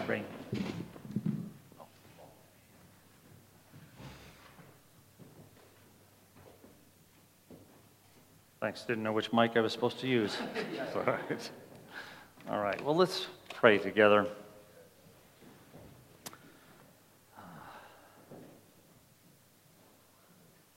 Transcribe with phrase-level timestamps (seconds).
[0.00, 0.24] bring.
[8.60, 8.82] Thanks.
[8.82, 10.36] Didn't know which mic I was supposed to use.
[10.94, 11.50] All right.
[12.50, 12.84] All right.
[12.84, 14.26] Well, let's pray together.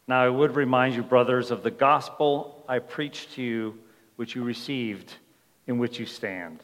[0.08, 3.80] Now, I would remind you, brothers, of the gospel I preached to you,
[4.16, 5.14] which you received,
[5.68, 6.64] in which you stand.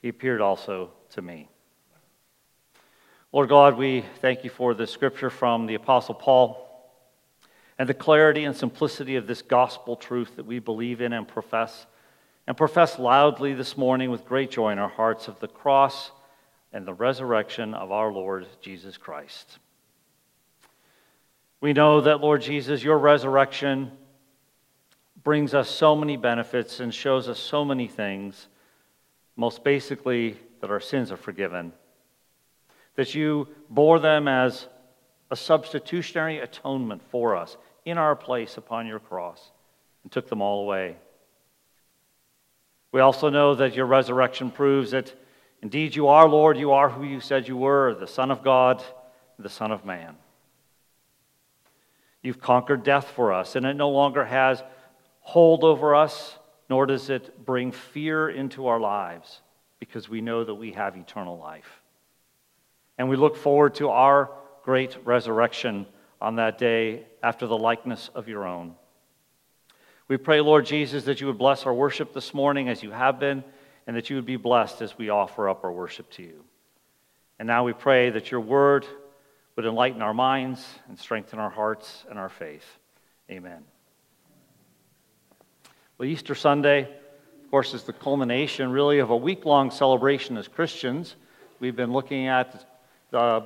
[0.00, 1.48] he appeared also to me.
[3.32, 6.64] Lord God, we thank you for the scripture from the Apostle Paul
[7.78, 11.86] and the clarity and simplicity of this gospel truth that we believe in and profess,
[12.46, 16.10] and profess loudly this morning with great joy in our hearts of the cross
[16.72, 19.58] and the resurrection of our Lord Jesus Christ.
[21.60, 23.92] We know that, Lord Jesus, your resurrection
[25.22, 28.48] brings us so many benefits and shows us so many things.
[29.38, 31.72] Most basically, that our sins are forgiven,
[32.96, 34.66] that you bore them as
[35.30, 39.52] a substitutionary atonement for us in our place upon your cross
[40.02, 40.96] and took them all away.
[42.90, 45.14] We also know that your resurrection proves that
[45.62, 48.82] indeed you are, Lord, you are who you said you were, the Son of God,
[49.38, 50.16] the Son of Man.
[52.22, 54.64] You've conquered death for us, and it no longer has
[55.20, 56.36] hold over us,
[56.68, 59.40] nor does it bring fear into our lives,
[59.78, 61.82] because we know that we have eternal life.
[62.98, 64.30] And we look forward to our
[64.64, 65.86] great resurrection
[66.20, 68.74] on that day after the likeness of your own.
[70.08, 73.20] We pray, Lord Jesus, that you would bless our worship this morning as you have
[73.20, 73.44] been,
[73.86, 76.44] and that you would be blessed as we offer up our worship to you.
[77.38, 78.84] And now we pray that your word
[79.54, 82.66] would enlighten our minds and strengthen our hearts and our faith.
[83.30, 83.77] Amen.
[85.98, 90.46] Well, Easter Sunday, of course, is the culmination really of a week long celebration as
[90.46, 91.16] Christians.
[91.58, 92.64] We've been looking at
[93.10, 93.44] the,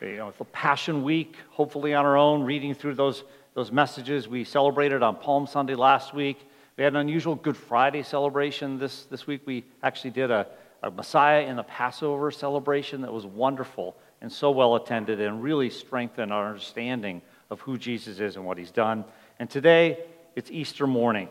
[0.00, 3.22] you know, the Passion Week, hopefully on our own, reading through those,
[3.54, 4.26] those messages.
[4.26, 6.44] We celebrated on Palm Sunday last week.
[6.76, 9.42] We had an unusual Good Friday celebration this, this week.
[9.46, 10.48] We actually did a,
[10.82, 15.70] a Messiah in the Passover celebration that was wonderful and so well attended and really
[15.70, 19.04] strengthened our understanding of who Jesus is and what he's done.
[19.38, 20.00] And today,
[20.34, 21.28] it's Easter morning.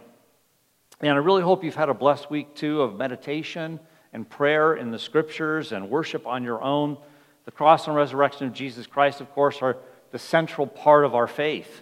[1.02, 3.80] And I really hope you've had a blessed week too of meditation
[4.14, 6.98] and prayer in the scriptures and worship on your own.
[7.46, 9.78] The cross and resurrection of Jesus Christ, of course, are
[10.12, 11.82] the central part of our faith.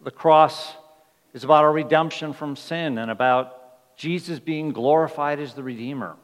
[0.00, 0.72] The cross
[1.34, 6.16] is about our redemption from sin and about Jesus being glorified as the Redeemer.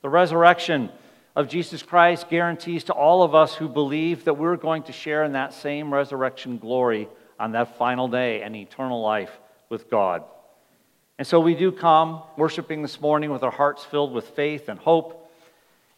[0.00, 0.90] The resurrection
[1.36, 5.24] of Jesus Christ guarantees to all of us who believe that we're going to share
[5.24, 7.08] in that same resurrection glory
[7.38, 10.24] on that final day and eternal life with God.
[11.22, 14.76] And so we do come worshiping this morning with our hearts filled with faith and
[14.76, 15.30] hope.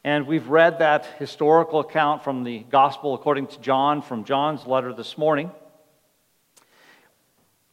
[0.05, 4.93] And we've read that historical account from the Gospel according to John, from John's letter
[4.93, 5.51] this morning.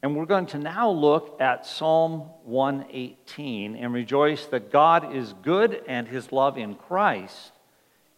[0.01, 5.83] And we're going to now look at Psalm 118 and rejoice that God is good
[5.89, 7.51] and his love in Christ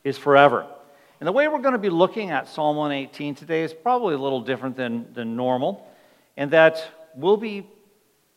[0.03, 0.67] is forever.
[1.19, 4.19] And the way we're going to be looking at Psalm 118 today is probably a
[4.19, 5.87] little different than, than normal,
[6.37, 7.65] and that we'll be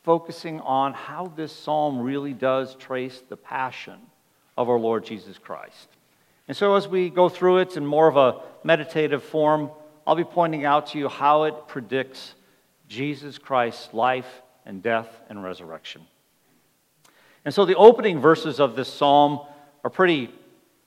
[0.06, 3.98] focusing on how this psalm really does trace the passion
[4.56, 5.88] of our Lord Jesus Christ.
[6.46, 9.68] And so, as we go through it in more of a meditative form,
[10.06, 12.36] I'll be pointing out to you how it predicts
[12.88, 16.02] Jesus Christ's life and death and resurrection.
[17.44, 19.40] And so the opening verses of this psalm
[19.82, 20.32] are pretty,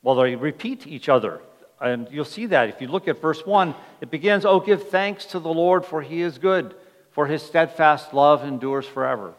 [0.01, 1.41] well, they repeat each other.
[1.81, 5.25] And you'll see that if you look at verse 1, it begins, Oh, give thanks
[5.25, 6.73] to the Lord, for he is good,
[7.19, 9.33] for his steadfast love endures forever.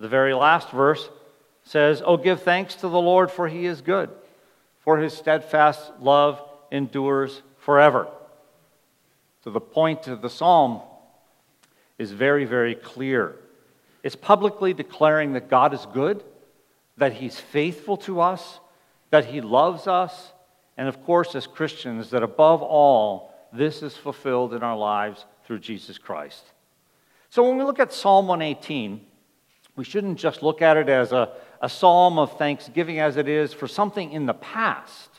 [0.00, 1.08] The very last verse
[1.62, 4.10] says, Oh, give thanks to the Lord, for he is good,
[4.80, 6.42] for his steadfast love
[6.72, 8.08] endures forever.
[9.44, 10.80] So the point of the psalm
[11.96, 13.36] is very, very clear.
[14.02, 16.24] It's publicly declaring that God is good,
[16.96, 18.58] that He's faithful to us,
[19.10, 20.32] that He loves us,
[20.76, 25.60] and of course, as Christians, that above all, this is fulfilled in our lives through
[25.60, 26.42] Jesus Christ.
[27.36, 28.98] So when we look at Psalm 118,
[29.76, 33.52] we shouldn't just look at it as a, a psalm of thanksgiving as it is
[33.52, 35.10] for something in the past,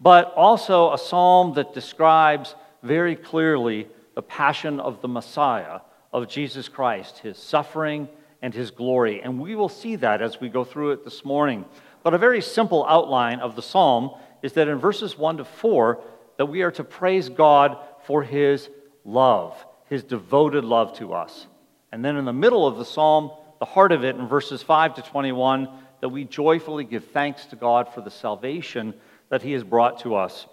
[0.00, 3.86] but also a psalm that describes very clearly
[4.16, 5.78] the passion of the Messiah,
[6.12, 8.08] of Jesus Christ, his suffering
[8.42, 9.22] and his glory.
[9.22, 11.64] And we will see that as we go through it this morning.
[12.02, 16.02] But a very simple outline of the psalm is that in verses 1 to 4,
[16.38, 18.68] that we are to praise God for his
[19.04, 21.48] love, his devoted love to us.
[21.90, 24.94] And then in the middle of the psalm, the heart of it in verses 5
[24.94, 25.68] to 21,
[26.00, 28.94] that we joyfully give thanks to God for the salvation
[29.30, 30.46] that he has brought to us.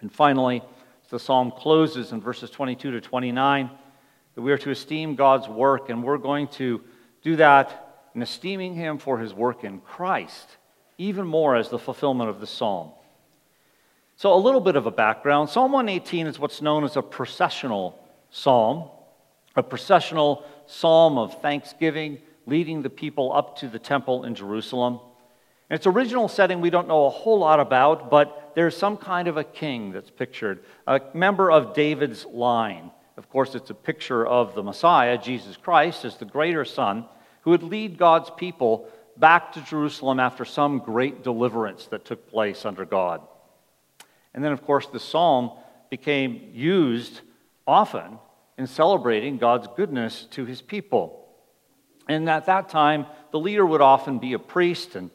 [0.00, 0.62] And finally,
[1.08, 3.70] the psalm closes in verses 22 to 29,
[4.34, 6.82] that we are to esteem God's work, and we're going to
[7.22, 10.56] do that in esteeming him for his work in Christ,
[10.98, 12.90] even more as the fulfillment of the psalm.
[14.16, 17.96] So, a little bit of a background Psalm 118 is what's known as a processional
[18.30, 18.88] psalm,
[19.56, 25.00] a processional psalm of thanksgiving, leading the people up to the temple in Jerusalem.
[25.70, 29.28] In its original setting, we don't know a whole lot about, but there's some kind
[29.28, 32.90] of a king that's pictured, a member of David's line.
[33.18, 37.04] Of course, it's a picture of the Messiah, Jesus Christ, as the greater son
[37.42, 42.64] who would lead God's people back to Jerusalem after some great deliverance that took place
[42.64, 43.20] under God.
[44.32, 45.50] And then, of course, the psalm
[45.90, 47.20] became used
[47.68, 48.18] often
[48.56, 51.28] in celebrating God's goodness to his people.
[52.08, 55.10] And at that time, the leader would often be a priest, and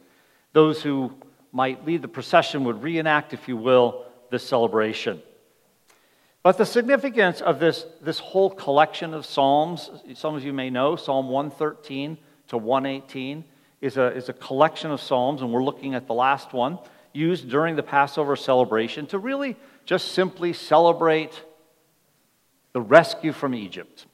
[0.54, 1.12] those who
[1.52, 5.22] might lead the procession would reenact, if you will, this celebration.
[6.44, 10.96] But the significance of this, this whole collection of Psalms, some of you may know,
[10.96, 12.18] Psalm 113
[12.50, 13.44] to 118
[13.82, 16.78] is a, is a collection of Psalms, and we're looking at the last one,
[17.14, 21.42] used during the Passover celebration to really just simply celebrate
[22.74, 24.06] the rescue from Egypt,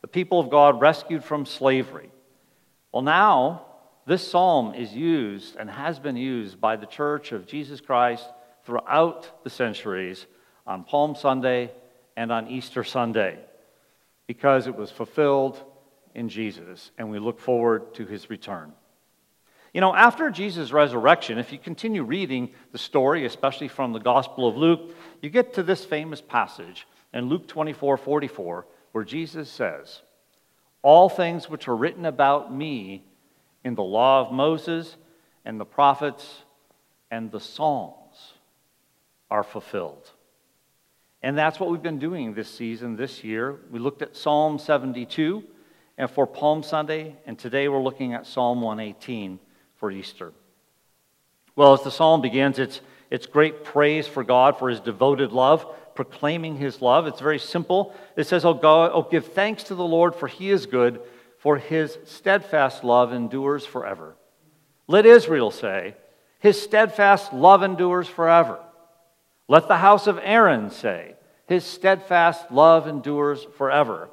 [0.00, 2.10] the people of God rescued from slavery.
[2.92, 3.66] Well, now,
[4.06, 8.26] this psalm is used and has been used by the Church of Jesus Christ
[8.64, 10.26] throughout the centuries
[10.66, 11.72] on Palm Sunday
[12.16, 13.38] and on Easter Sunday
[14.26, 15.62] because it was fulfilled
[16.14, 18.72] in Jesus, and we look forward to his return.
[19.72, 24.48] You know, after Jesus' resurrection, if you continue reading the story, especially from the Gospel
[24.48, 30.02] of Luke, you get to this famous passage in Luke 24 44, where Jesus says,
[30.82, 33.04] All things which are written about me
[33.64, 34.96] in the law of Moses
[35.44, 36.44] and the prophets
[37.10, 38.34] and the Psalms
[39.30, 40.10] are fulfilled.
[41.22, 43.56] And that's what we've been doing this season, this year.
[43.70, 45.44] We looked at Psalm 72
[45.98, 49.38] and for Palm Sunday, and today we're looking at Psalm 118
[49.76, 50.32] for Easter.
[51.56, 52.80] Well, as the psalm begins, it's,
[53.10, 55.66] it's great praise for God for his devoted love
[56.00, 57.06] proclaiming his love.
[57.06, 57.94] It's very simple.
[58.16, 61.02] It says, Oh, oh, give thanks to the Lord, for he is good,
[61.36, 64.16] for his steadfast love endures forever.
[64.88, 65.94] Let Israel say,
[66.38, 68.60] His steadfast love endures forever.
[69.46, 71.16] Let the house of Aaron say,
[71.46, 74.08] His steadfast love endures forever.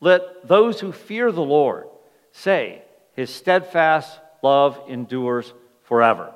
[0.00, 1.84] Let those who fear the Lord
[2.32, 2.80] say,
[3.12, 5.52] His steadfast love endures
[5.82, 6.32] forever.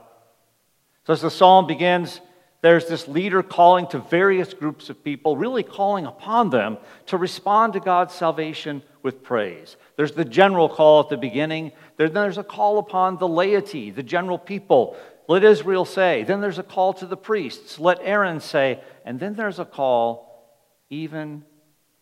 [1.07, 2.21] So as the psalm begins,
[2.65, 7.75] there's this leader calling to various groups of people, really calling upon them to respond
[7.75, 9.77] to God's salvation with praise.
[9.97, 11.73] There's the general call at the beginning.
[11.99, 14.97] Then there's a call upon the laity, the general people.
[15.29, 16.25] Let Israel say.
[16.25, 17.79] Then there's a call to the priests.
[17.79, 18.81] Let Aaron say.
[19.05, 20.57] And then there's a call
[20.89, 21.45] even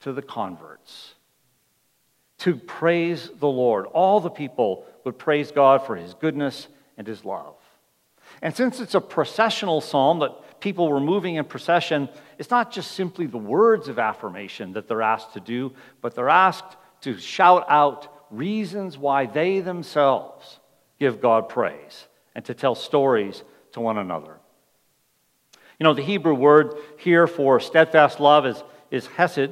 [0.03, 1.15] to the converts
[2.39, 3.87] to praise the Lord.
[3.87, 7.57] All the people would praise God for his goodness and his love.
[8.41, 12.93] And since it's a processional psalm that people were moving in procession, it's not just
[12.93, 17.67] simply the words of affirmation that they're asked to do, but they're asked to shout
[17.69, 20.61] out reasons why they themselves
[20.99, 23.43] give God praise and to tell stories
[23.73, 24.39] to one another.
[25.79, 29.51] You know, the Hebrew word here for steadfast love is, is hesed,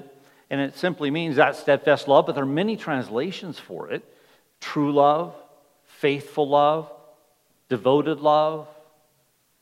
[0.49, 4.05] and it simply means that steadfast love, but there are many translations for it
[4.61, 5.35] true love,
[5.87, 6.93] faithful love,
[7.69, 8.69] devoted love,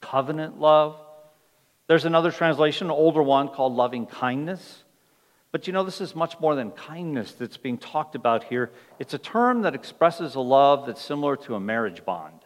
[0.01, 0.97] covenant love.
[1.89, 4.85] There's another translation, an older one, called loving kindness.
[5.51, 8.71] But you know, this is much more than kindness that's being talked about here.
[8.99, 12.41] It's a term that expresses a love that's similar to a marriage bond.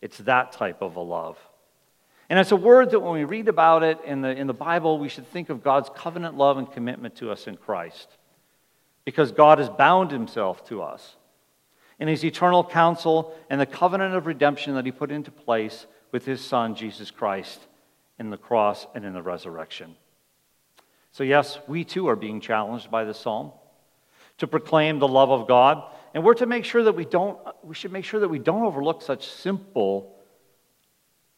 [0.00, 1.36] It's that type of a love.
[2.30, 5.00] And it's a word that when we read about it in the, in the Bible,
[5.00, 8.08] we should think of God's covenant love and commitment to us in Christ.
[9.04, 11.16] Because God has bound himself to us
[11.98, 16.24] in his eternal counsel and the covenant of redemption that he put into place with
[16.24, 17.58] his Son, Jesus Christ
[18.18, 19.94] in the cross and in the resurrection.
[21.12, 23.52] So, yes, we too are being challenged by the psalm
[24.38, 25.82] to proclaim the love of God
[26.16, 28.62] And we're to make sure that we don't, we should make sure that we don't
[28.62, 30.16] overlook such simple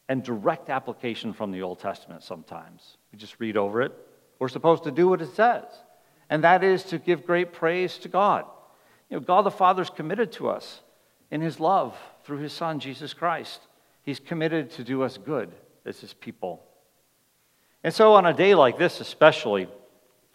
[0.08, 2.96] and direct application from the Old Testament sometimes.
[3.10, 3.90] We just read over it.
[4.38, 5.64] We're supposed to do what it says,
[6.30, 8.44] and that is to give great praise to God.
[9.10, 10.82] You know, God the Father is committed to us
[11.32, 13.60] in his love through his Son, Jesus Christ.
[14.04, 15.50] He's committed to do us good
[15.84, 16.62] as his people.
[17.84, 19.68] And so, on a day like this, especially,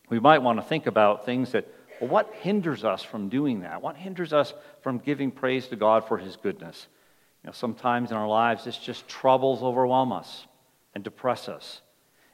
[0.10, 1.68] we might want to think about things that,
[2.00, 3.82] well, what hinders us from doing that?
[3.82, 6.88] What hinders us from giving praise to God for his goodness?
[7.44, 10.48] You know, sometimes in our lives, it's just troubles overwhelm us
[10.96, 11.82] and depress us.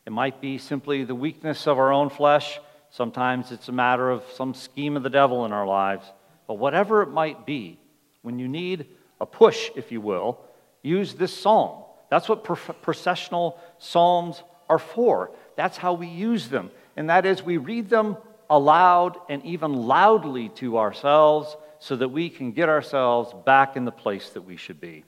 [0.06, 2.60] It might be simply the weakness of our own flesh.
[2.92, 6.06] Sometimes it's a matter of some scheme of the devil in our lives.
[6.48, 7.80] But whatever it might be,
[8.22, 8.88] when you need
[9.22, 10.40] a push, if you will,
[10.82, 11.84] use this psalm.
[12.10, 15.32] That's what processional psalms are for.
[15.56, 16.72] That's how we use them.
[16.96, 18.18] And that is, we read them
[18.50, 23.92] aloud and even loudly to ourselves so that we can get ourselves back in the
[23.92, 25.04] place that we should be.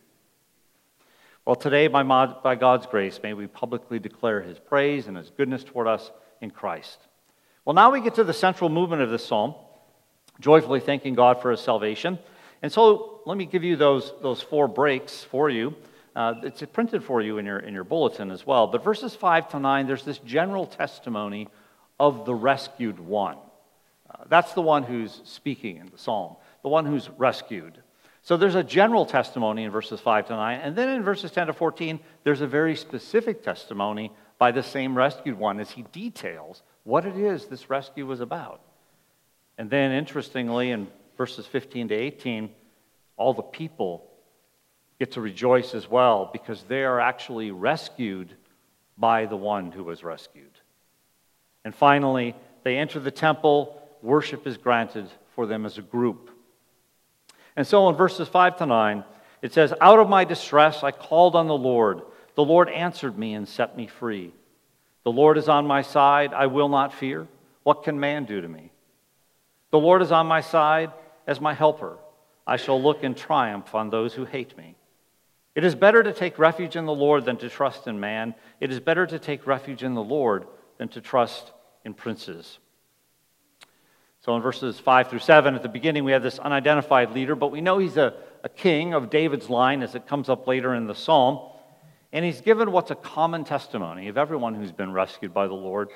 [1.46, 5.64] Well, today, by, by God's grace, may we publicly declare his praise and his goodness
[5.64, 7.00] toward us in Christ.
[7.66, 9.56] Well, now we get to the central movement of this psalm,
[10.40, 12.20] joyfully thanking God for his salvation.
[12.62, 15.76] And so let me give you those, those four breaks for you.
[16.16, 18.68] Uh, it's printed for you in your, in your bulletin as well.
[18.68, 21.48] But verses 5 to 9, there's this general testimony
[22.00, 23.38] of the rescued one.
[24.10, 27.82] Uh, that's the one who's speaking in the psalm, the one who's rescued.
[28.24, 30.60] So there's a general testimony in verses 5 to 9.
[30.60, 34.96] And then in verses 10 to 14, there's a very specific testimony by the same
[34.96, 38.62] rescued one as he details what it is this rescue was about.
[39.58, 40.88] And then, interestingly, in
[41.18, 42.50] verses 15 to 18,
[43.18, 44.11] all the people
[45.02, 48.36] get to rejoice as well because they are actually rescued
[49.00, 50.52] by the one who was rescued.
[51.66, 56.30] And finally, they enter the temple, worship is granted for them as a group.
[57.56, 59.04] And so in verses 5 to 9,
[59.42, 62.04] it says, Out of my distress I called on the Lord.
[62.36, 64.32] The Lord answered me and set me free.
[65.02, 66.32] The Lord is on my side.
[66.32, 67.28] I will not fear.
[67.64, 68.72] What can man do to me?
[69.72, 70.92] The Lord is on my side
[71.26, 71.98] as my helper.
[72.46, 74.76] I shall look in triumph on those who hate me.
[75.54, 78.36] It is better to take refuge in the Lord than to trust in man.
[78.60, 81.52] It is better to take refuge in the Lord than to trust
[81.84, 82.60] in princes.
[84.22, 87.52] So in verses 5 through 7, at the beginning, we have this unidentified leader, but
[87.52, 90.86] we know he's a, a king of David's line as it comes up later in
[90.86, 91.40] the psalm.
[92.14, 95.90] And he's given what's a common testimony of everyone who's been rescued by the Lord.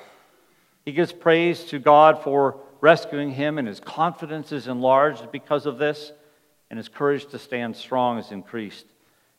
[0.85, 5.77] He gives praise to God for rescuing him, and his confidence is enlarged because of
[5.77, 6.11] this,
[6.69, 8.85] and his courage to stand strong is increased.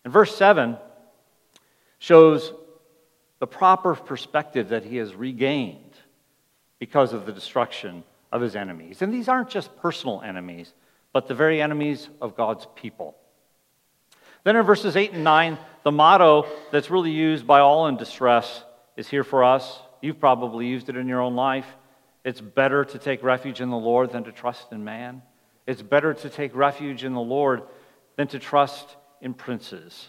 [0.06, 0.76] And verse 7
[1.98, 2.52] shows
[3.40, 5.96] the proper perspective that he has regained
[6.78, 9.02] because of the destruction of his enemies.
[9.02, 10.72] And these aren't just personal enemies,
[11.12, 13.16] but the very enemies of God's people.
[14.44, 18.62] Then in verses 8 and 9, the motto that's really used by all in distress
[18.96, 19.80] is here for us.
[20.02, 21.66] You've probably used it in your own life.
[22.22, 25.22] It's better to take refuge in the Lord than to trust in man.
[25.66, 27.64] It's better to take refuge in the Lord
[28.14, 30.08] than to trust in princes.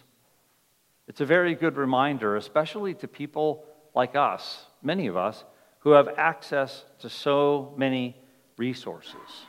[1.07, 3.63] It's a very good reminder, especially to people
[3.95, 5.43] like us, many of us,
[5.79, 8.17] who have access to so many
[8.57, 9.45] resources,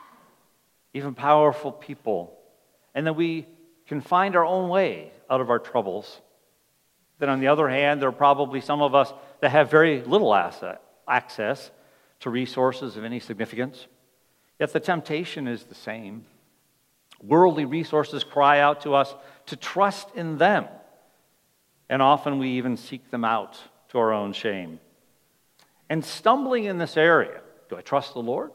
[0.95, 2.38] even powerful people,
[2.95, 3.47] and that we
[3.87, 6.21] can find our own way out of our troubles.
[7.19, 10.35] Then, on the other hand, there are probably some of us that have very little
[10.35, 11.71] asset, access
[12.21, 13.87] to resources of any significance.
[14.61, 16.25] Yet the temptation is the same.
[17.23, 19.15] Worldly resources cry out to us
[19.49, 20.67] to trust in them,
[21.88, 24.81] and often we even seek them out to our own shame.
[25.90, 28.50] And stumbling in this area, do I trust the Lord?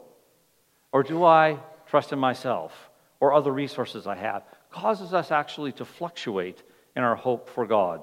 [0.92, 2.72] Or do I trust in myself
[3.20, 4.44] or other resources I have?
[4.70, 6.62] Causes us actually to fluctuate
[6.94, 8.00] in our hope for God.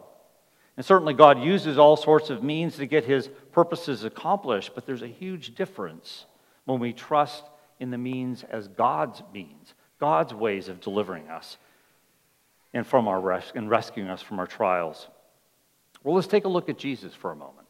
[0.75, 5.01] And certainly, God uses all sorts of means to get his purposes accomplished, but there's
[5.01, 6.25] a huge difference
[6.65, 7.43] when we trust
[7.79, 11.57] in the means as God's means, God's ways of delivering us
[12.74, 15.08] and, from our res- and rescuing us from our trials.
[16.04, 17.68] Well, let's take a look at Jesus for a moment.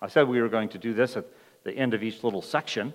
[0.00, 1.26] I said we were going to do this at
[1.64, 2.92] the end of each little section.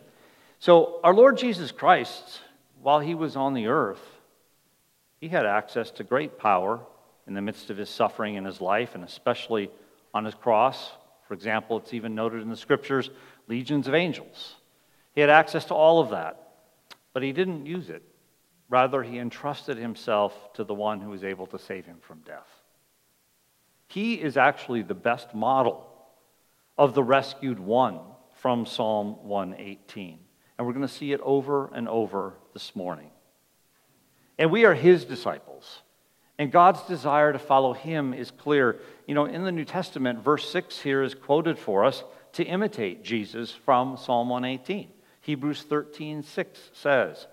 [0.59, 2.41] So, our Lord Jesus Christ,
[2.81, 4.01] while he was on the earth,
[5.19, 6.79] he had access to great power
[7.27, 9.69] in the midst of his suffering in his life, and especially
[10.13, 10.91] on his cross.
[11.27, 13.09] For example, it's even noted in the scriptures
[13.47, 14.55] legions of angels.
[15.13, 16.53] He had access to all of that,
[17.13, 18.03] but he didn't use it.
[18.69, 22.49] Rather, he entrusted himself to the one who was able to save him from death.
[23.87, 25.87] He is actually the best model
[26.77, 27.99] of the rescued one
[28.41, 30.19] from Psalm 118.
[30.57, 33.09] And we're going to see it over and over this morning.
[34.37, 35.81] And we are his disciples.
[36.37, 38.79] And God's desire to follow him is clear.
[39.07, 43.03] You know, in the New Testament, verse 6 here is quoted for us to imitate
[43.03, 44.89] Jesus from Psalm 118.
[45.21, 47.27] Hebrews 13, 6 says,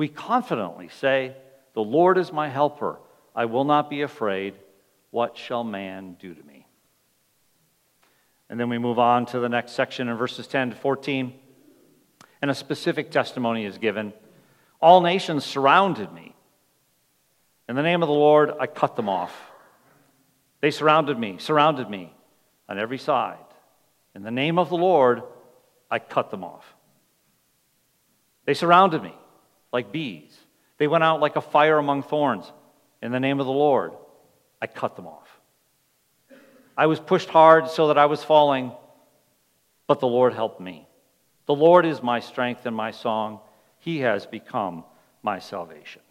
[0.00, 1.36] We confidently say,
[1.74, 2.98] The Lord is my helper.
[3.36, 4.54] I will not be afraid.
[5.10, 6.66] What shall man do to me?
[8.48, 11.34] And then we move on to the next section in verses 10 to 14.
[12.40, 14.14] And a specific testimony is given.
[14.80, 16.34] All nations surrounded me.
[17.68, 19.38] In the name of the Lord, I cut them off.
[20.62, 22.10] They surrounded me, surrounded me
[22.70, 23.36] on every side.
[24.14, 25.22] In the name of the Lord,
[25.90, 26.74] I cut them off.
[28.46, 29.12] They surrounded me
[29.72, 30.36] like bees.
[30.78, 32.50] They went out like a fire among thorns.
[33.02, 33.92] In the name of the Lord,
[34.60, 35.28] I cut them off.
[36.76, 38.72] I was pushed hard so that I was falling,
[39.86, 40.86] but the Lord helped me.
[41.46, 43.40] The Lord is my strength and my song.
[43.78, 44.84] He has become
[45.22, 46.02] my salvation.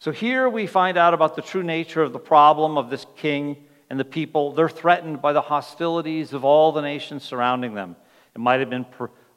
[0.00, 3.56] So here we find out about the true nature of the problem of this king
[3.90, 4.52] and the people.
[4.52, 7.96] They're threatened by the hostilities of all the nations surrounding them.
[8.34, 8.86] It might have been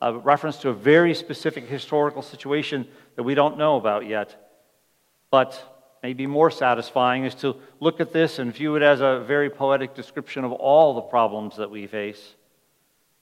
[0.01, 4.36] a reference to a very specific historical situation that we don't know about yet.
[5.29, 5.62] But
[6.01, 9.93] maybe more satisfying is to look at this and view it as a very poetic
[9.93, 12.36] description of all the problems that we face.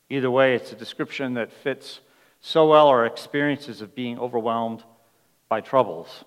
[0.09, 1.99] Either way, it's a description that fits
[2.41, 4.83] so well our experiences of being overwhelmed
[5.49, 6.23] by troubles.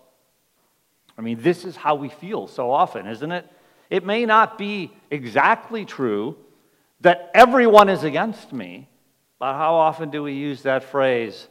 [1.17, 3.49] I mean, this is how we feel so often, isn't it?
[3.91, 6.37] It may not be exactly true
[7.01, 8.89] that everyone is against me,
[9.43, 11.49] but how often do we use that phrase,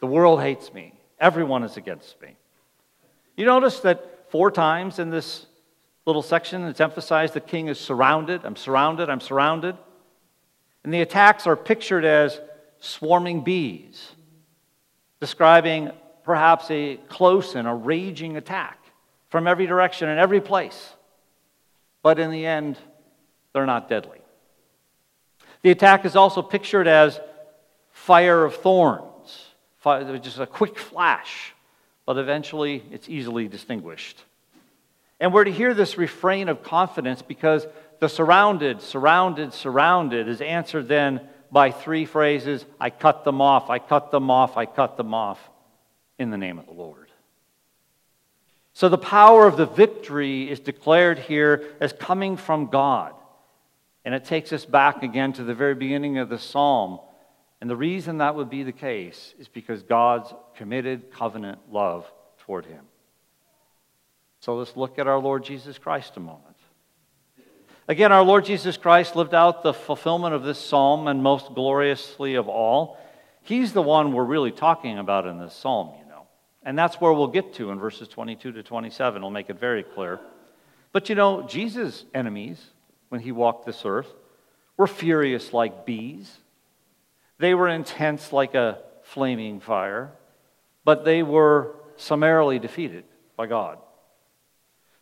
[0.00, 2.34] the world hates me, everyone is against me?
[3.36, 5.44] You notice that four times in this
[6.06, 8.46] little section it's emphasized the king is surrounded.
[8.46, 9.76] I'm surrounded, I'm surrounded.
[10.82, 12.40] And the attacks are pictured as
[12.80, 14.12] swarming bees,
[15.20, 15.90] describing
[16.24, 18.78] perhaps a close and a raging attack
[19.28, 20.94] from every direction and every place.
[22.02, 22.78] But in the end,
[23.52, 24.22] they're not deadly.
[25.62, 27.20] The attack is also pictured as
[27.90, 29.46] fire of thorns,
[30.22, 31.52] just a quick flash,
[32.06, 34.22] but eventually it's easily distinguished.
[35.20, 37.66] And we're to hear this refrain of confidence because
[37.98, 43.78] the surrounded, surrounded, surrounded is answered then by three phrases I cut them off, I
[43.78, 45.40] cut them off, I cut them off
[46.18, 47.08] in the name of the Lord.
[48.74, 53.12] So the power of the victory is declared here as coming from God.
[54.08, 56.98] And it takes us back again to the very beginning of the psalm.
[57.60, 62.64] And the reason that would be the case is because God's committed covenant love toward
[62.64, 62.86] him.
[64.40, 66.56] So let's look at our Lord Jesus Christ a moment.
[67.86, 72.36] Again, our Lord Jesus Christ lived out the fulfillment of this psalm and most gloriously
[72.36, 72.98] of all.
[73.42, 76.22] He's the one we're really talking about in this psalm, you know.
[76.62, 79.20] And that's where we'll get to in verses 22 to 27.
[79.20, 80.18] We'll make it very clear.
[80.92, 82.70] But you know, Jesus' enemies,
[83.08, 84.12] when he walked this earth,
[84.76, 86.30] were furious like bees.
[87.38, 90.12] They were intense like a flaming fire,
[90.84, 93.04] but they were summarily defeated
[93.36, 93.78] by God.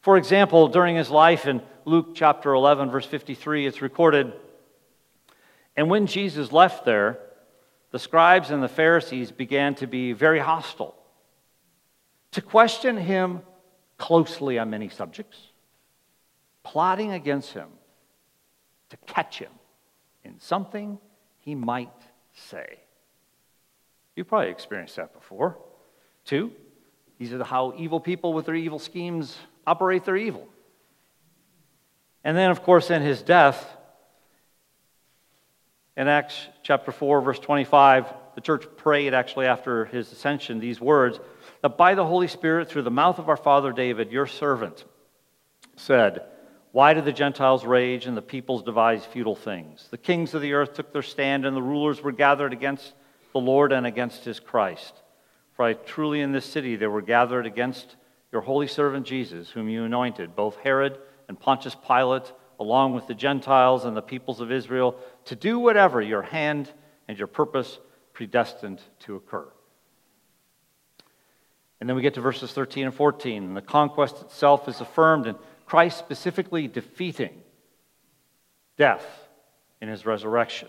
[0.00, 4.32] For example, during his life in Luke chapter 11, verse 53, it's recorded
[5.76, 7.18] And when Jesus left there,
[7.90, 10.94] the scribes and the Pharisees began to be very hostile,
[12.32, 13.40] to question him
[13.98, 15.38] closely on many subjects,
[16.62, 17.68] plotting against him
[18.90, 19.52] to catch him
[20.24, 20.98] in something
[21.38, 21.90] he might
[22.34, 22.78] say.
[24.14, 25.58] You've probably experienced that before.
[26.24, 26.52] Two,
[27.18, 30.48] these are how evil people with their evil schemes operate their evil.
[32.24, 33.64] And then, of course, in his death,
[35.96, 41.18] in Acts chapter 4, verse 25, the church prayed actually after his ascension these words
[41.62, 44.84] that by the Holy Spirit, through the mouth of our father David, your servant,
[45.76, 46.22] said,
[46.76, 49.88] Why do the Gentiles rage and the peoples devise futile things?
[49.90, 52.92] The kings of the earth took their stand, and the rulers were gathered against
[53.32, 54.92] the Lord and against his Christ.
[55.54, 57.96] For I truly in this city they were gathered against
[58.30, 63.14] your holy servant Jesus, whom you anointed, both Herod and Pontius Pilate, along with the
[63.14, 66.70] Gentiles and the peoples of Israel, to do whatever your hand
[67.08, 67.78] and your purpose
[68.12, 69.48] predestined to occur.
[71.80, 73.44] And then we get to verses 13 and 14.
[73.44, 77.42] And the conquest itself is affirmed, and Christ specifically defeating
[78.76, 79.04] death
[79.80, 80.68] in his resurrection.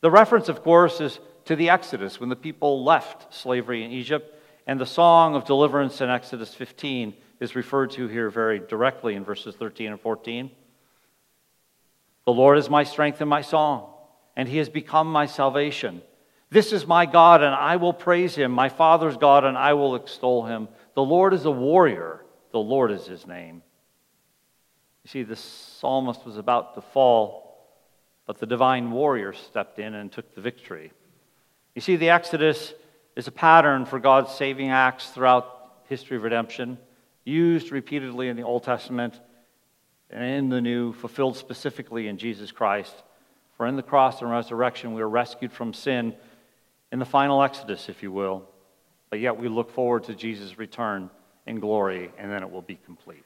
[0.00, 4.34] The reference, of course, is to the Exodus when the people left slavery in Egypt
[4.66, 9.24] and the song of deliverance in Exodus 15 is referred to here very directly in
[9.24, 10.50] verses 13 and 14.
[12.26, 13.90] The Lord is my strength and my song,
[14.36, 16.02] and he has become my salvation.
[16.50, 19.94] This is my God, and I will praise him, my Father's God, and I will
[19.94, 20.68] extol him.
[20.94, 23.62] The Lord is a warrior, the Lord is his name.
[25.08, 27.66] You see, the psalmist was about to fall,
[28.26, 30.92] but the divine warrior stepped in and took the victory.
[31.74, 32.74] You see, the Exodus
[33.16, 36.76] is a pattern for God's saving acts throughout history of redemption,
[37.24, 39.18] used repeatedly in the Old Testament
[40.10, 42.92] and in the New, fulfilled specifically in Jesus Christ.
[43.56, 46.14] For in the cross and resurrection, we are rescued from sin
[46.92, 48.46] in the final Exodus, if you will.
[49.08, 51.08] But yet we look forward to Jesus' return
[51.46, 53.24] in glory, and then it will be complete.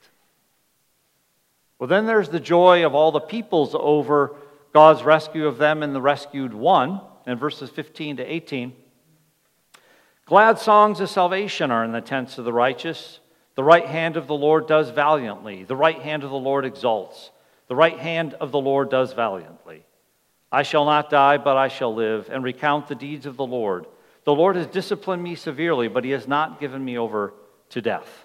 [1.82, 4.36] Well, then there's the joy of all the peoples over
[4.72, 8.72] God's rescue of them and the rescued one in verses 15 to 18.
[10.24, 13.18] Glad songs of salvation are in the tents of the righteous.
[13.56, 15.64] The right hand of the Lord does valiantly.
[15.64, 17.32] The right hand of the Lord exalts.
[17.66, 19.84] The right hand of the Lord does valiantly.
[20.52, 23.86] I shall not die, but I shall live and recount the deeds of the Lord.
[24.22, 27.34] The Lord has disciplined me severely, but he has not given me over
[27.70, 28.21] to death.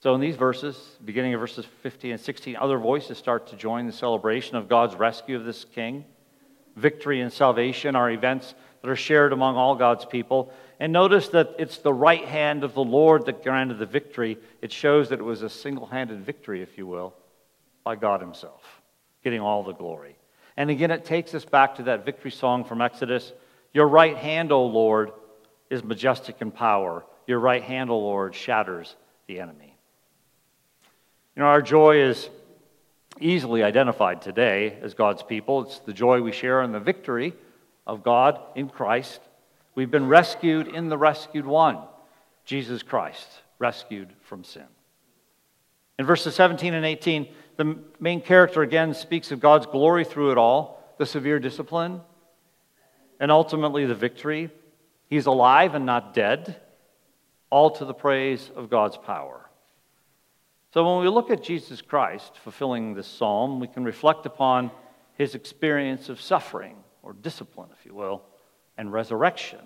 [0.00, 3.86] So, in these verses, beginning of verses 15 and 16, other voices start to join
[3.86, 6.04] the celebration of God's rescue of this king.
[6.76, 10.52] Victory and salvation are events that are shared among all God's people.
[10.78, 14.38] And notice that it's the right hand of the Lord that granted the victory.
[14.60, 17.14] It shows that it was a single handed victory, if you will,
[17.82, 18.62] by God Himself,
[19.24, 20.16] getting all the glory.
[20.58, 23.32] And again, it takes us back to that victory song from Exodus
[23.72, 25.12] Your right hand, O Lord,
[25.70, 27.04] is majestic in power.
[27.26, 28.94] Your right hand, O Lord, shatters
[29.26, 29.65] the enemy.
[31.36, 32.30] You know, our joy is
[33.20, 35.64] easily identified today as God's people.
[35.64, 37.34] It's the joy we share in the victory
[37.86, 39.20] of God in Christ.
[39.74, 41.78] We've been rescued in the rescued one,
[42.46, 44.64] Jesus Christ, rescued from sin.
[45.98, 50.38] In verses 17 and 18, the main character again speaks of God's glory through it
[50.38, 52.00] all, the severe discipline,
[53.20, 54.50] and ultimately the victory.
[55.10, 56.60] He's alive and not dead,
[57.50, 59.45] all to the praise of God's power.
[60.76, 64.70] So when we look at Jesus Christ fulfilling this psalm, we can reflect upon
[65.14, 68.20] his experience of suffering, or discipline, if you will,
[68.76, 69.60] and resurrection.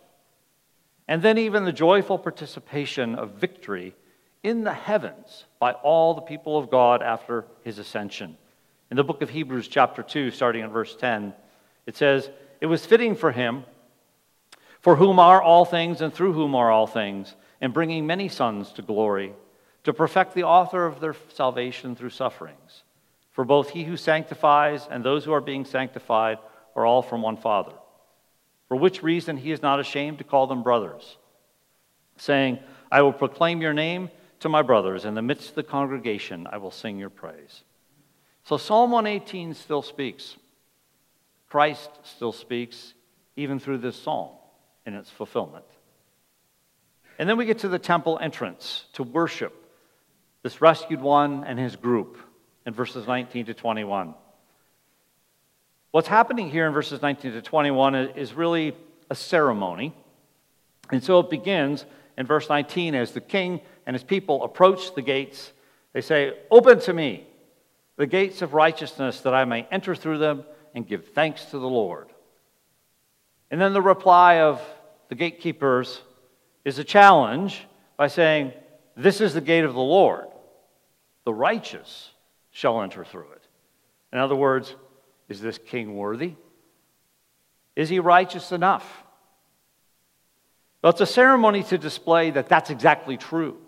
[1.08, 3.96] And then even the joyful participation of victory
[4.44, 8.36] in the heavens by all the people of God after his ascension.
[8.88, 11.34] In the book of Hebrews, chapter 2, starting in verse 10,
[11.86, 13.64] it says, It was fitting for him,
[14.78, 18.70] for whom are all things and through whom are all things, and bringing many sons
[18.74, 19.34] to glory,
[19.84, 22.82] to perfect the author of their salvation through sufferings.
[23.30, 26.38] For both he who sanctifies and those who are being sanctified
[26.76, 27.72] are all from one Father,
[28.68, 31.16] for which reason he is not ashamed to call them brothers,
[32.16, 32.58] saying,
[32.90, 35.04] I will proclaim your name to my brothers.
[35.04, 37.62] In the midst of the congregation, I will sing your praise.
[38.44, 40.36] So Psalm 118 still speaks.
[41.48, 42.94] Christ still speaks,
[43.36, 44.30] even through this psalm
[44.86, 45.64] in its fulfillment.
[47.18, 49.59] And then we get to the temple entrance to worship
[50.42, 52.18] this rescued one and his group
[52.66, 54.14] in verses 19 to 21.
[55.90, 58.76] What's happening here in verses 19 to 21 is really
[59.10, 59.92] a ceremony.
[60.90, 61.84] And so it begins
[62.16, 65.52] in verse 19 as the king and his people approach the gates.
[65.92, 67.26] They say, Open to me
[67.96, 71.68] the gates of righteousness that I may enter through them and give thanks to the
[71.68, 72.08] Lord.
[73.50, 74.62] And then the reply of
[75.08, 76.00] the gatekeepers
[76.64, 78.52] is a challenge by saying,
[78.96, 80.26] This is the gate of the Lord.
[81.30, 82.10] The righteous
[82.50, 83.46] shall enter through it.
[84.12, 84.74] In other words,
[85.28, 86.34] is this king worthy?
[87.76, 89.04] Is he righteous enough?
[90.82, 93.58] Well, it's a ceremony to display that that's exactly true,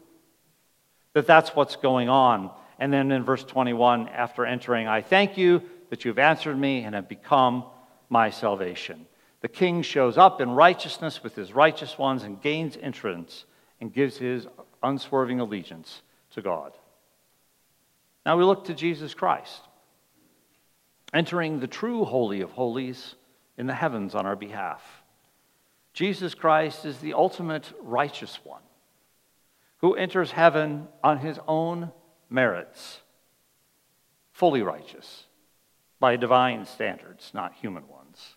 [1.12, 2.51] that that's what's going on.
[2.81, 6.96] And then in verse 21, after entering, I thank you that you've answered me and
[6.96, 7.62] have become
[8.09, 9.07] my salvation.
[9.40, 13.44] The king shows up in righteousness with his righteous ones and gains entrance
[13.81, 14.48] and gives his
[14.83, 16.72] unswerving allegiance to God.
[18.24, 19.61] Now we look to Jesus Christ
[21.12, 23.14] entering the true Holy of Holies
[23.58, 24.82] in the heavens on our behalf.
[25.92, 28.62] Jesus Christ is the ultimate righteous one
[29.78, 31.90] who enters heaven on his own
[32.30, 33.00] merits,
[34.30, 35.24] fully righteous
[36.00, 38.37] by divine standards, not human ones.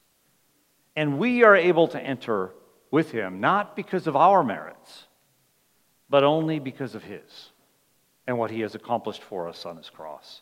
[0.96, 2.52] And we are able to enter
[2.92, 5.06] with him not because of our merits,
[6.10, 7.52] but only because of his
[8.28, 10.42] and what he has accomplished for us on his cross.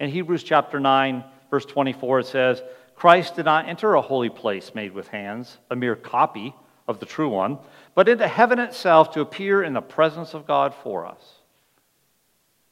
[0.00, 2.62] In Hebrews chapter 9, verse 24, it says,
[2.94, 6.54] Christ did not enter a holy place made with hands, a mere copy
[6.88, 7.58] of the true one,
[7.94, 11.40] but into heaven itself to appear in the presence of God for us.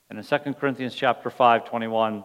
[0.08, 2.24] And in 2 Corinthians chapter 5, 21,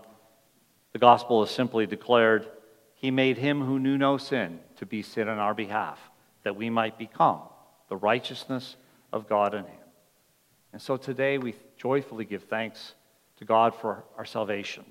[0.94, 2.48] the gospel is simply declared,
[2.96, 6.00] He made him who knew no sin to be sin on our behalf,
[6.44, 7.42] that we might become
[7.90, 8.76] the righteousness
[9.14, 9.80] of God in him.
[10.74, 11.54] And so today we
[11.86, 12.96] joyfully give thanks
[13.38, 14.84] to God for our salvation.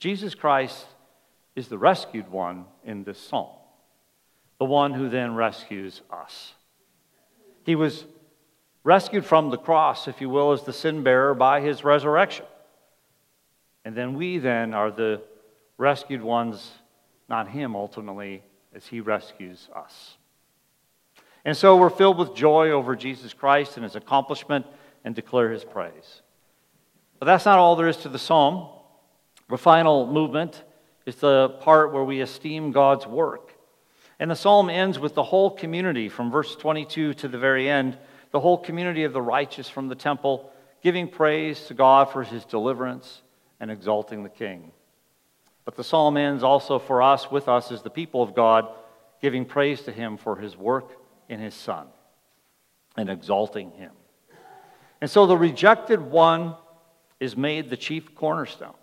[0.00, 0.84] Jesus Christ
[1.54, 3.50] is the rescued one in this psalm,
[4.58, 6.54] the one who then rescues us.
[7.64, 8.04] He was
[8.82, 12.46] rescued from the cross, if you will, as the sin bearer by his resurrection.
[13.84, 15.22] And then we then are the
[15.78, 16.68] rescued ones,
[17.28, 18.42] not him ultimately,
[18.74, 20.16] as he rescues us.
[21.44, 24.66] And so we're filled with joy over Jesus Christ and his accomplishment
[25.04, 26.22] and declare his praise.
[27.18, 28.68] But that's not all there is to the psalm.
[29.48, 30.62] The final movement
[31.06, 33.54] is the part where we esteem God's work.
[34.18, 37.98] And the psalm ends with the whole community from verse 22 to the very end,
[38.30, 40.50] the whole community of the righteous from the temple,
[40.82, 43.22] giving praise to God for his deliverance
[43.60, 44.72] and exalting the king.
[45.64, 48.68] But the psalm ends also for us, with us as the people of God,
[49.20, 50.90] giving praise to him for his work
[51.28, 51.86] in his Son
[52.96, 53.92] and exalting him.
[55.02, 56.54] And so the rejected one
[57.18, 58.76] is made the chief cornerstone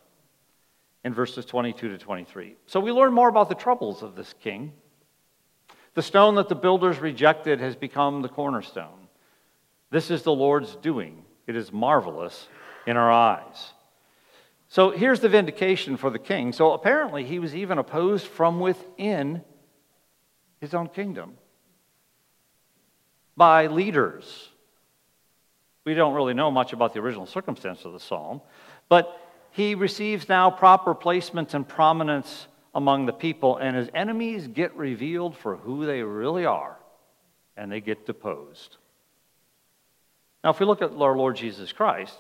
[1.06, 2.58] in verses 22 to 23.
[2.66, 4.74] So we learn more about the troubles of this king.
[5.94, 9.08] The stone that the builders rejected has become the cornerstone.
[9.92, 11.24] This is the Lord's doing.
[11.48, 12.50] It is marvelous
[12.86, 13.72] in our eyes.
[14.68, 16.52] So here's the vindication for the king.
[16.52, 19.42] So apparently, he was even opposed from within
[20.60, 21.36] his own kingdom
[23.38, 24.50] by leaders.
[25.86, 28.42] We don't really know much about the original circumstance of the psalm,
[28.90, 29.20] but
[29.52, 35.36] he receives now proper placement and prominence among the people, and his enemies get revealed
[35.36, 36.78] for who they really are,
[37.58, 38.78] and they get deposed.
[40.44, 42.16] Now, if we look at our Lord Jesus Christ,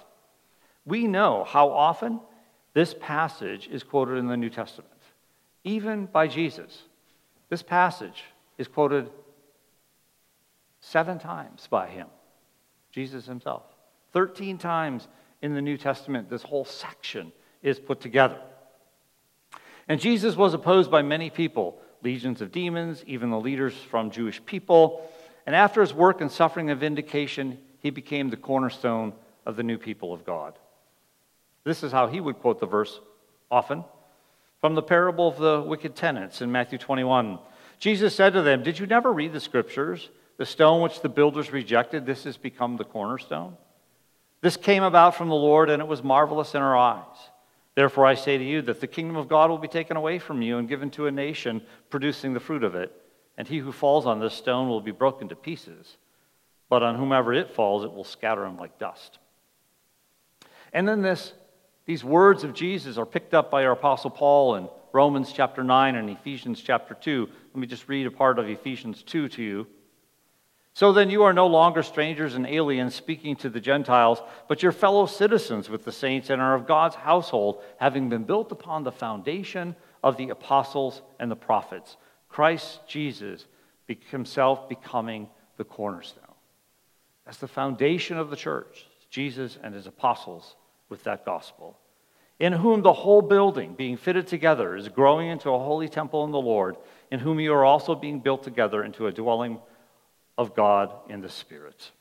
[0.85, 2.19] we know how often
[2.73, 4.91] this passage is quoted in the New Testament,
[5.63, 6.83] even by Jesus.
[7.49, 8.23] This passage
[8.57, 9.09] is quoted
[10.81, 12.07] seven times by him,
[12.91, 13.63] Jesus himself.
[14.11, 15.07] Thirteen times
[15.41, 18.39] in the New Testament, this whole section is put together.
[19.87, 24.43] And Jesus was opposed by many people, legions of demons, even the leaders from Jewish
[24.45, 25.09] people.
[25.45, 29.13] And after his work and suffering of vindication, he became the cornerstone
[29.45, 30.53] of the new people of God.
[31.63, 32.99] This is how he would quote the verse
[33.49, 33.83] often
[34.61, 37.39] from the parable of the wicked tenants in Matthew 21.
[37.79, 40.09] Jesus said to them, Did you never read the scriptures?
[40.39, 43.57] The stone which the builders rejected, this has become the cornerstone.
[44.39, 47.17] This came about from the Lord, and it was marvelous in our eyes.
[47.75, 50.41] Therefore, I say to you that the kingdom of God will be taken away from
[50.41, 52.89] you and given to a nation producing the fruit of it.
[53.37, 55.97] And he who falls on this stone will be broken to pieces,
[56.69, 59.19] but on whomever it falls, it will scatter him like dust.
[60.71, 61.33] And then this,
[61.85, 65.95] these words of Jesus are picked up by our Apostle Paul in Romans chapter 9
[65.95, 67.27] and Ephesians chapter 2.
[67.53, 69.67] Let me just read a part of Ephesians 2 to you.
[70.73, 74.71] So then you are no longer strangers and aliens speaking to the Gentiles, but your
[74.71, 78.91] fellow citizens with the saints and are of God's household, having been built upon the
[78.91, 81.97] foundation of the apostles and the prophets,
[82.29, 83.45] Christ Jesus
[84.11, 85.27] himself becoming
[85.57, 86.23] the cornerstone.
[87.25, 90.55] That's the foundation of the church, Jesus and his apostles
[90.89, 91.77] with that gospel.
[92.39, 96.31] In whom the whole building, being fitted together, is growing into a holy temple in
[96.31, 96.77] the Lord,
[97.11, 99.59] in whom you are also being built together into a dwelling
[100.39, 101.91] of God in the Spirit.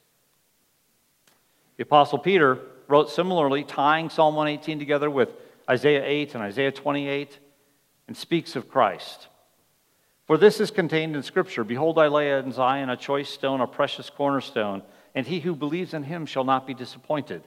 [1.76, 5.30] The Apostle Peter wrote similarly, tying Psalm 118 together with
[5.68, 7.36] Isaiah 8 and Isaiah 28,
[8.06, 9.26] and speaks of Christ.
[10.28, 13.66] For this is contained in Scripture Behold, I lay in Zion a choice stone, a
[13.66, 14.82] precious cornerstone,
[15.16, 17.42] and he who believes in him shall not be disappointed.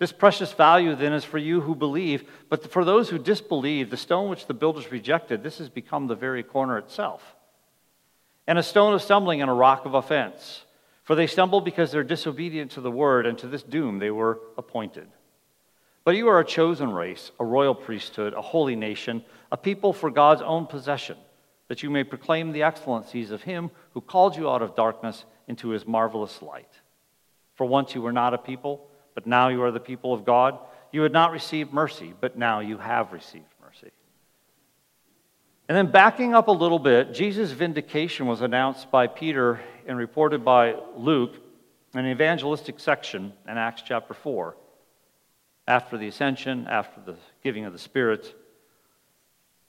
[0.00, 3.96] This precious value then is for you who believe, but for those who disbelieve, the
[3.96, 7.35] stone which the builders rejected, this has become the very corner itself
[8.46, 10.62] and a stone of stumbling and a rock of offense.
[11.04, 14.40] For they stumble because they're disobedient to the word, and to this doom they were
[14.58, 15.08] appointed.
[16.04, 20.10] But you are a chosen race, a royal priesthood, a holy nation, a people for
[20.10, 21.16] God's own possession,
[21.68, 25.70] that you may proclaim the excellencies of him who called you out of darkness into
[25.70, 26.70] his marvelous light.
[27.54, 30.58] For once you were not a people, but now you are the people of God.
[30.92, 33.44] You had not received mercy, but now you have received
[35.68, 40.44] and then backing up a little bit, Jesus' vindication was announced by Peter and reported
[40.44, 41.34] by Luke
[41.92, 44.56] in an evangelistic section in Acts chapter 4.
[45.68, 48.32] After the ascension, after the giving of the Spirit,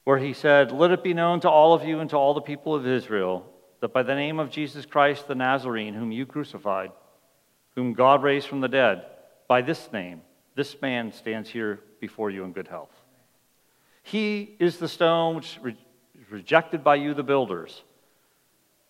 [0.04, 2.42] where he said, Let it be known to all of you and to all the
[2.42, 6.92] people of Israel that by the name of Jesus Christ the Nazarene, whom you crucified,
[7.76, 9.06] whom God raised from the dead,
[9.48, 10.22] by this name,
[10.56, 12.92] this man stands here before you in good health.
[14.04, 15.60] He is the stone which
[16.30, 17.84] rejected by you, the builders,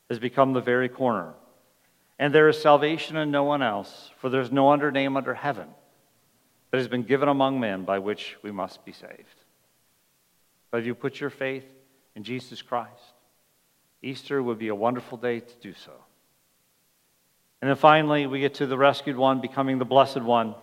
[0.10, 1.34] has become the very corner.
[2.20, 5.34] And there is salvation in no one else, for there is no other name under
[5.34, 5.68] heaven
[6.72, 9.44] that has been given among men by which we must be saved.
[10.72, 11.66] But if you put your faith
[12.16, 13.14] in Jesus Christ,
[14.02, 15.92] Easter would be a wonderful day to do so.
[17.62, 20.56] And then finally, we get to the rescued one becoming the blessed one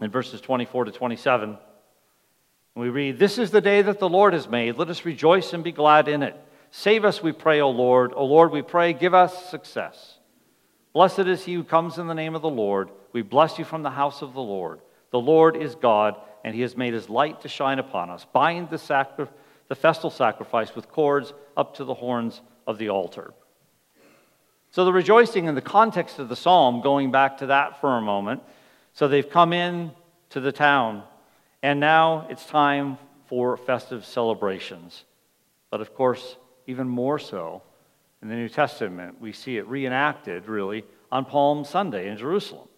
[0.00, 1.58] in verses 24 to 27.
[2.74, 4.76] We read, This is the day that the Lord has made.
[4.76, 6.36] Let us rejoice and be glad in it.
[6.70, 8.12] Save us, we pray, O Lord.
[8.16, 10.18] O Lord, we pray, give us success.
[10.92, 12.88] Blessed is he who comes in the name of the Lord.
[13.12, 14.80] We bless you from the house of the Lord.
[15.10, 18.26] The Lord is God, and he has made his light to shine upon us.
[18.32, 19.28] Bind the, sacri-
[19.68, 23.32] the festal sacrifice with cords up to the horns of the altar.
[24.70, 28.00] So, the rejoicing in the context of the psalm, going back to that for a
[28.00, 28.42] moment.
[28.92, 29.92] So, they've come in
[30.30, 31.04] to the town,
[31.64, 35.04] and now it's time for festive celebrations.
[35.70, 37.62] But of course, even more so
[38.20, 42.68] in the New Testament, we see it reenacted really on Palm Sunday in Jerusalem.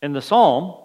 [0.00, 0.76] In the psalm,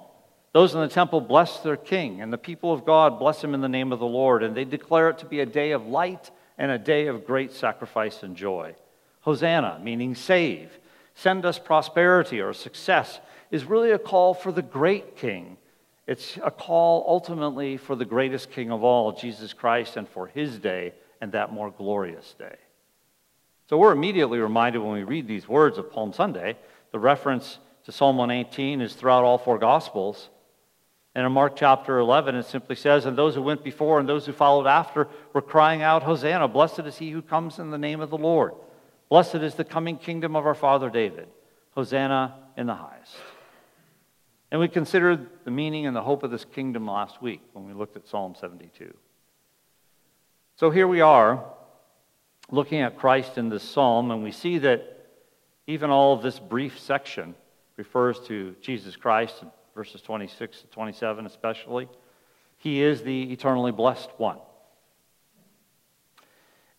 [0.52, 3.62] those in the temple bless their king, and the people of God bless him in
[3.62, 6.32] the name of the Lord, and they declare it to be a day of light
[6.58, 8.74] and a day of great sacrifice and joy.
[9.22, 10.80] Hosanna, meaning save,
[11.14, 13.20] send us prosperity or success,
[13.52, 15.58] is really a call for the great king.
[16.08, 20.60] It's a call ultimately for the greatest king of all, Jesus Christ, and for his
[20.60, 22.56] day and that more glorious day.
[23.70, 26.58] So we're immediately reminded when we read these words of Palm Sunday,
[26.92, 30.30] the reference to Psalm 118 is throughout all four Gospels.
[31.16, 34.26] And in Mark chapter 11, it simply says, And those who went before and those
[34.26, 38.02] who followed after were crying out, Hosanna, blessed is he who comes in the name
[38.02, 38.54] of the Lord.
[39.10, 41.28] Blessed is the coming kingdom of our father David.
[41.72, 43.16] Hosanna in the highest.
[44.56, 47.74] And we considered the meaning and the hope of this kingdom last week when we
[47.74, 48.94] looked at Psalm 72.
[50.56, 51.44] So here we are
[52.50, 55.10] looking at Christ in this psalm, and we see that
[55.68, 57.36] even all of this brief section
[57.76, 59.44] refers to Jesus Christ
[59.76, 61.90] verses 26 to 27 especially.
[62.58, 64.40] He is the eternally blessed one.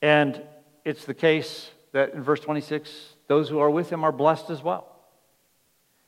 [0.00, 0.40] And
[0.86, 2.90] it's the case that in verse 26,
[3.28, 4.95] those who are with him are blessed as well.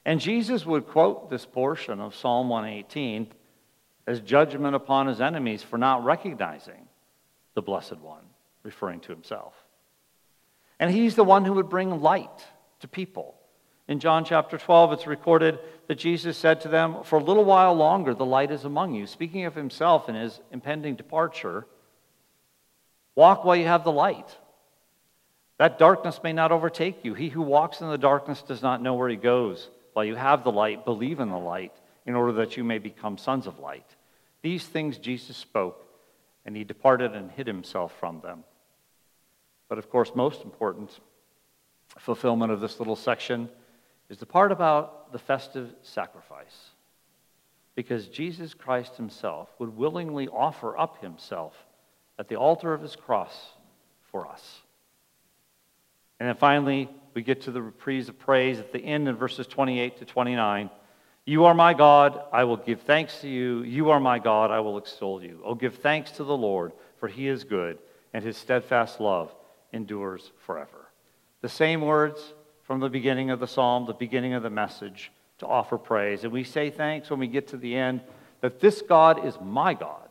[0.09, 3.31] And Jesus would quote this portion of Psalm 118
[4.07, 6.89] as judgment upon his enemies for not recognizing
[7.53, 8.23] the blessed one,
[8.63, 9.53] referring to himself.
[10.81, 12.47] And he's the one who would bring light
[12.81, 13.35] to people.
[13.87, 17.75] In John chapter 12, it's recorded that Jesus said to them, For a little while
[17.75, 19.07] longer, the light is among you.
[19.07, 21.67] Speaking of himself and his impending departure,
[23.15, 24.35] walk while you have the light.
[25.59, 27.13] That darkness may not overtake you.
[27.13, 29.69] He who walks in the darkness does not know where he goes.
[29.99, 31.73] While you have the light, believe in the light,
[32.07, 33.97] in order that you may become sons of light.
[34.43, 35.85] These things Jesus spoke,
[36.47, 38.45] and he departed and hid himself from them.
[39.69, 40.97] But of course, most important
[41.99, 43.49] fulfillment of this little section
[44.09, 46.71] is the part about the festive sacrifice.
[47.75, 51.57] Because Jesus Christ himself would willingly offer up himself
[52.21, 53.35] at the altar of his cross
[54.13, 54.61] for us.
[56.21, 59.49] And then finally, we get to the reprise of praise at the end in verses
[59.49, 60.71] 28 to 29.
[61.25, 63.65] You are my God, I will give thanks to you.
[63.65, 65.41] You are my God, I will extol you.
[65.45, 67.79] Oh, give thanks to the Lord, for he is good,
[68.15, 69.35] and his steadfast love
[69.73, 70.93] endures forever.
[71.41, 75.47] The same words from the beginning of the psalm, the beginning of the message, to
[75.49, 76.23] offer praise.
[76.23, 78.01] And we say thanks when we get to the end
[78.43, 80.09] that this God is my God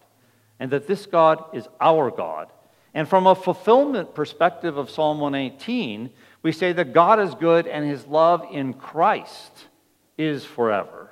[0.59, 2.51] and that this God is our God.
[2.93, 6.09] And from a fulfillment perspective of Psalm 118,
[6.47, 9.51] we say that God is good and his love in Christ
[10.17, 11.12] is forever.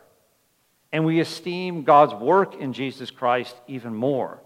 [0.93, 4.39] And we esteem God's work in Jesus Christ even more.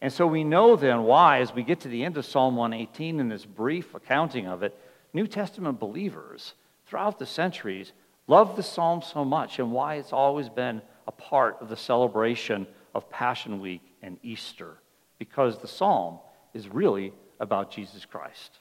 [0.00, 3.20] And so we know then why, as we get to the end of Psalm 118
[3.20, 4.74] in this brief accounting of it,
[5.12, 6.54] New Testament believers
[6.86, 7.92] throughout the centuries
[8.26, 12.66] love the psalm so much and why it's always been a part of the celebration
[12.94, 14.78] of Passion Week and Easter,
[15.18, 16.18] because the psalm
[16.54, 18.60] is really about Jesus Christ.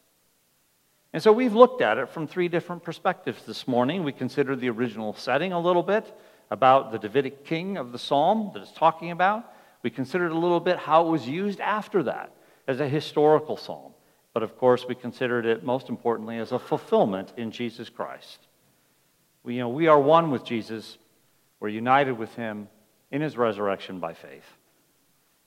[1.11, 4.03] And so we've looked at it from three different perspectives this morning.
[4.03, 6.05] We considered the original setting a little bit
[6.51, 9.51] about the Davidic king of the psalm that it's talking about.
[9.81, 12.31] We considered a little bit how it was used after that
[12.67, 13.93] as a historical psalm.
[14.33, 18.47] But of course, we considered it most importantly as a fulfillment in Jesus Christ.
[19.43, 20.97] We, you know, we are one with Jesus,
[21.59, 22.67] we're united with him
[23.11, 24.45] in his resurrection by faith.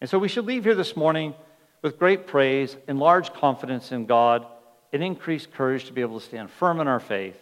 [0.01, 1.34] And so we should leave here this morning
[1.80, 4.47] with great praise and large confidence in God,
[4.93, 7.36] an increased courage to be able to stand firm in our faith,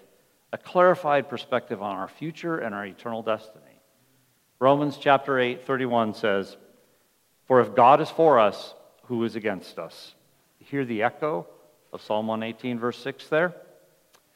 [0.52, 3.80] a clarified perspective on our future and our eternal destiny.
[4.58, 6.56] Romans chapter 8, 31 says,
[7.46, 8.74] For if God is for us,
[9.04, 10.14] who is against us?
[10.58, 11.46] You hear the echo
[11.92, 13.54] of Psalm 118, verse 6 there?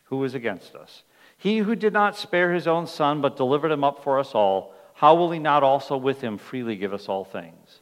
[0.04, 1.02] Who is against us?
[1.36, 4.74] He who did not spare his own son, but delivered him up for us all,
[4.94, 7.80] how will he not also with him freely give us all things?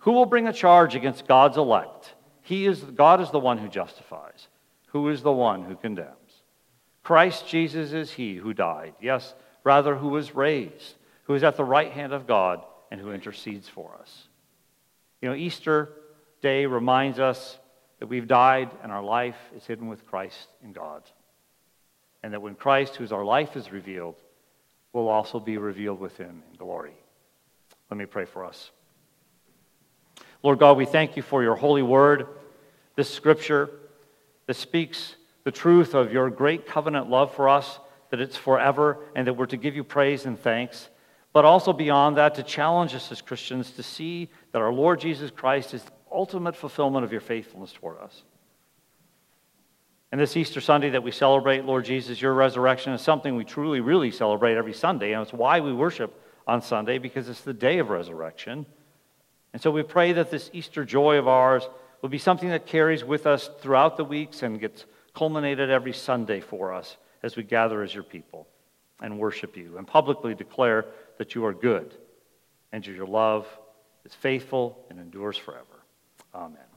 [0.00, 2.14] Who will bring a charge against God's elect?
[2.42, 4.48] He is, God is the one who justifies.
[4.92, 6.16] Who is the one who condemns?
[7.02, 9.34] Christ Jesus is he who died, yes,
[9.64, 13.68] rather, who was raised, who is at the right hand of God, and who intercedes
[13.68, 14.28] for us.
[15.20, 15.88] You know, Easter
[16.42, 17.58] Day reminds us
[18.00, 21.02] that we've died and our life is hidden with Christ in God.
[22.22, 24.16] And that when Christ, who's our life, is revealed,
[24.92, 26.92] will also be revealed with him in glory.
[27.90, 28.70] Let me pray for us.
[30.42, 32.26] Lord God, we thank you for your holy word,
[32.96, 33.70] this scripture
[34.46, 37.78] that speaks the truth of your great covenant love for us,
[38.10, 40.88] that it's forever, and that we're to give you praise and thanks.
[41.32, 45.30] But also beyond that, to challenge us as Christians to see that our Lord Jesus
[45.30, 48.22] Christ is the ultimate fulfillment of your faithfulness toward us.
[50.12, 53.80] And this Easter Sunday that we celebrate, Lord Jesus, your resurrection is something we truly,
[53.80, 55.12] really celebrate every Sunday.
[55.12, 56.14] And it's why we worship
[56.46, 58.66] on Sunday, because it's the day of resurrection.
[59.54, 61.66] And so we pray that this Easter joy of ours
[62.02, 64.84] will be something that carries with us throughout the weeks and gets
[65.14, 68.48] culminated every Sunday for us as we gather as your people
[69.00, 70.84] and worship you and publicly declare
[71.18, 71.94] that you are good
[72.72, 73.46] and your love
[74.04, 75.84] is faithful and endures forever.
[76.34, 76.71] Amen.